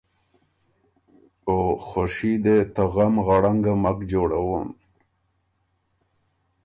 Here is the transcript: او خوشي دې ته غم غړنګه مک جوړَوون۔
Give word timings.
او 1.49 1.57
خوشي 1.87 2.33
دې 2.43 2.57
ته 2.73 2.83
غم 2.93 3.13
غړنګه 3.25 3.73
مک 3.83 3.99
جوړَوون۔ 4.11 4.69